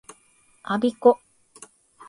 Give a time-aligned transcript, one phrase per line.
[0.63, 1.15] 我孫子